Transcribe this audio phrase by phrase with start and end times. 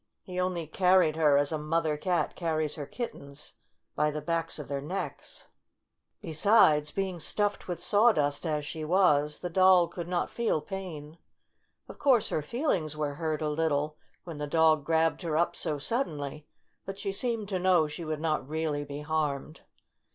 [0.23, 3.53] He only carried her as a mother cat carries her kittens
[3.95, 5.45] by the backs of their necks.
[6.23, 9.49] 64 STORY OP A SAWDUST DOLL' Besides, being stuffed with sawdust as she was, the
[9.51, 11.19] Doll could not feel pain.
[11.87, 15.77] Of course her feelings were hurt a little when the dog grabbed her up so
[15.77, 16.47] suddenly,
[16.83, 19.61] but she seemed to know she would not really be harmed.